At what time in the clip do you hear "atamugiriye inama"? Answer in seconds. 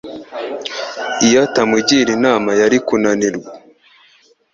1.45-2.49